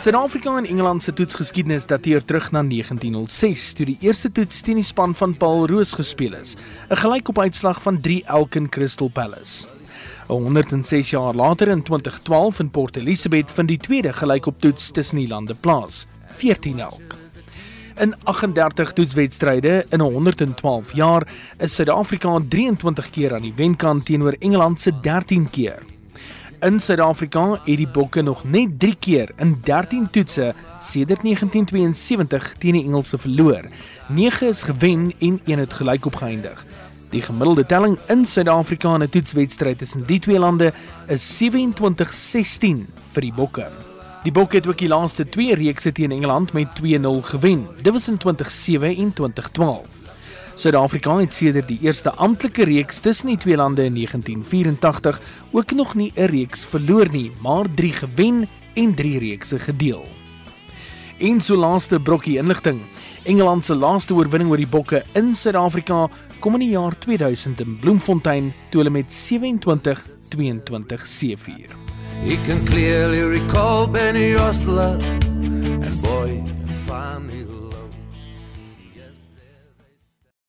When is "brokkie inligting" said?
62.00-62.80